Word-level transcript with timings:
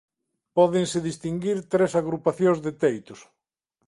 Pódense 0.57 0.99
distinguir 1.09 1.57
tres 1.73 1.91
agrupacións 2.01 2.59
de 2.65 2.71
teitos. 2.81 3.19